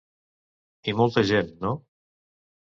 I 0.87 0.95
molta 1.03 1.25
gent, 1.33 1.53
no? 1.69 1.77